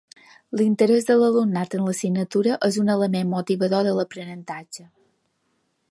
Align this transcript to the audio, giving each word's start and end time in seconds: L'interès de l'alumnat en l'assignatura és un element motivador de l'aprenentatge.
L'interès 0.59 1.05
de 1.09 1.17
l'alumnat 1.23 1.75
en 1.81 1.85
l'assignatura 1.89 2.57
és 2.69 2.81
un 2.85 2.91
element 2.97 3.31
motivador 3.35 3.87
de 3.89 3.95
l'aprenentatge. 3.99 4.89